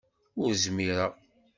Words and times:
Ur 0.41 0.51
zmireɣ. 0.63 1.11